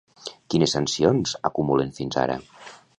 Quines 0.53 0.73
sancions 0.77 1.37
acumulen 1.51 1.95
fins 2.01 2.21
ara? 2.27 2.43